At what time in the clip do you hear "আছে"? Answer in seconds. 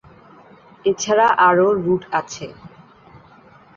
2.19-2.45